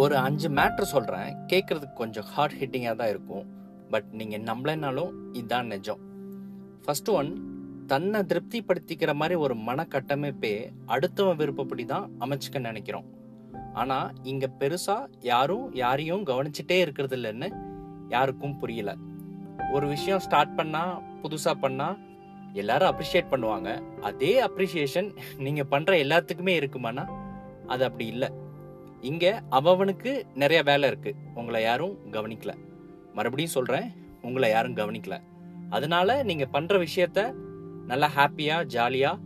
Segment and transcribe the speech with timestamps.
[0.00, 3.46] ஒரு அஞ்சு மேட்ரு சொல்கிறேன் கேட்குறதுக்கு கொஞ்சம் ஹார்ட் ஹிட்டிங்காக தான் இருக்கும்.
[3.92, 6.02] பட் நீங்கள் நம்பலைனாலும் இதுதான் நிஜம்.
[6.84, 7.30] ஃபர்ஸ்ட் ஒன்
[7.90, 10.52] தன்னை திருப்திப்படுத்திக்கிற மாதிரி ஒரு மன கட்டமைப்பே
[10.94, 13.08] அடுத்தவன் விருப்பப்படி தான் அமைச்சுக்க நினைக்கிறோம்.
[13.80, 17.48] ஆனால் இங்கே பெருசாக யாரும் யாரையும் கவனிச்சிட்டே இருக்கிறது இல்லைன்னு
[18.14, 18.92] யாருக்கும் புரியல.
[19.72, 21.98] ஒரு விஷயம் ஸ்டார்ட் பண்ணால் புதுசாக பண்ணால்
[22.62, 23.70] எல்லாரும் அப்ரிஷியேட் பண்ணுவாங்க.
[24.10, 25.10] அதே அப்ரிஷியேஷன்
[25.46, 27.04] நீங்கள் பண்ணுற எல்லாத்துக்குமே இருக்குமானா?
[27.66, 28.30] அது அப்படி இல்லை.
[29.00, 31.14] இங்க அவனுக்கு நிறைய வேலை இருக்கு.
[31.34, 32.54] உங்களை யாரும் கவனிக்கல.
[33.14, 33.92] மறுபடியும் சொல்றேன்
[34.22, 35.20] உங்களை யாரும் கவனிக்கல.
[35.70, 37.32] அதனால நீங்க பண்ற விஷயத்த
[37.86, 39.18] நல்லா ஹாப்பியா ஜாலியா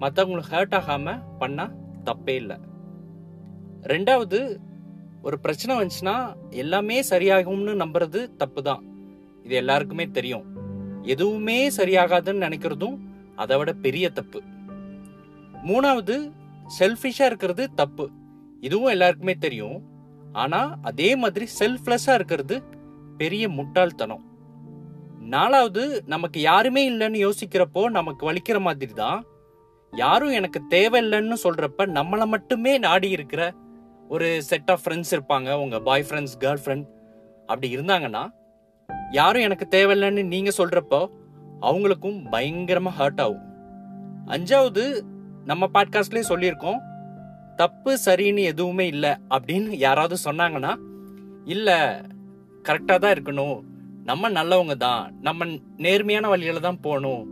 [0.00, 1.70] மற்றவங்களுக்கு ஹர்ட் ஆகாம பண்ணா
[2.04, 2.56] தப்பே இல்லை.
[3.82, 4.56] ரெண்டாவது
[5.22, 8.84] ஒரு பிரச்சனை வந்துச்சுன்னா எல்லாமே சரியாகும்னு நம்புறது தப்பு தான்
[9.42, 10.44] இது எல்லாருக்குமே தெரியும்.
[11.02, 12.98] எதுவுமே சரியாகாதுன்னு நினைக்கிறதும்
[13.36, 14.42] அதை விட பெரிய தப்பு.
[15.66, 16.32] மூணாவது
[16.78, 18.10] செல்ஃபிஷா இருக்கிறது தப்பு.
[18.62, 19.78] இதுவும் எல்லாருக்குமே தெரியும்.
[20.32, 22.62] ஆனா அதே மாதிரி செல்ஃப்லெஸ்ஸா இருக்கிறது
[23.16, 24.24] பெரிய முட்டாள்தனம்.
[25.20, 29.24] நாலாவது நமக்கு யாருமே இல்லைன்னு யோசிக்கிறப்போ நமக்கு வலிக்கிற மாதிரி தான்
[29.90, 33.52] யாரும் எனக்கு தேவையில்லைன்னு சொல்றப்ப நம்மளை மட்டுமே நாடி இருக்கிற
[34.08, 35.54] ஒரு செட் ஆஃப் ஃப்ரெண்ட்ஸ் இருப்பாங்க.
[35.54, 36.86] உங்க பாய் ஃப்ரெண்ட்ஸ் கேர்ள் ஃப்ரெண்ட்
[37.40, 38.24] அப்படி இருந்தாங்கன்னா
[39.10, 41.06] யாரும் எனக்கு தேவையில்லைன்னு நீங்க சொல்றப்போ
[41.60, 43.44] அவங்களுக்கும் பயங்கரமா ஹர்ட் ஆகும்.
[44.26, 45.00] அஞ்சாவது
[45.44, 46.78] நம்ம பாட்காஸ்ட்லயே சொல்லியிருக்கோம்.
[47.56, 50.72] தப்பு சரின்னு எதுவுமே இல்லை அப்படின்னு யாராவது சொன்னாங்கன்னா
[51.44, 51.76] இல்லை
[52.68, 53.64] கரெக்டாக தான் இருக்கணும்.
[54.04, 55.12] நம்ம நல்லவங்க தான்.
[55.20, 57.22] நம்ம நேர்மையான வழியில தான் போகணும்.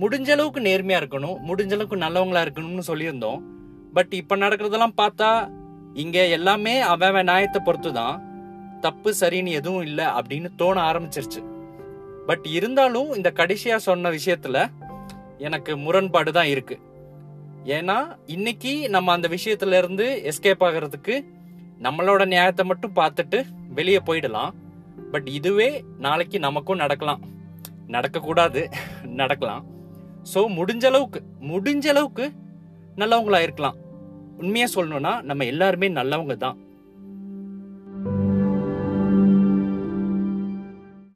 [0.00, 1.36] முடிஞ்ச அளவுக்கு நேர்மையா இருக்கணும்.
[1.48, 3.42] முடிஞ்ச அளவுக்கு நல்லவங்களா இருக்கணும்னு சொல்லியிருந்தோம்.
[3.92, 5.48] பட் இப்போ நடக்கிறதெல்லாம் பார்த்தா
[5.94, 8.22] இங்க எல்லாமே அவன் நியாயத்தை பொறுத்து தான்
[8.80, 11.42] தப்பு சரின்னு எதுவும் இல்லை அப்படின்னு தோண ஆரம்பிச்சிருச்சு.
[12.26, 14.66] பட் இருந்தாலும் இந்த கடைசியா சொன்ன விஷயத்துல
[15.38, 16.85] எனக்கு முரண்பாடு தான் இருக்குது
[17.66, 21.14] ஏன்னா இன்னைக்கு நம்ம அந்த விஷயத்துல இருந்து எஸ்கேப் ஆகிறதுக்கு
[21.82, 24.52] நம்மளோட நியாயத்தை மட்டும் பார்த்துட்டு வெளியே போயிடலாம்.
[25.12, 27.22] பட் இதுவே நாளைக்கு நமக்கும் நடக்கலாம்.
[27.86, 28.62] நடக்கக்கூடாது.
[29.02, 29.64] நடக்கலாம்.
[30.34, 32.32] ஸோ முடிஞ்ச அளவுக்கு முடிஞ்ச அளவுக்கு
[32.96, 33.76] நல்லவங்களா இருக்கலாம்
[34.38, 36.56] உண்மையா சொல்லணும்னா நம்ம எல்லாருமே நல்லவங்க தான்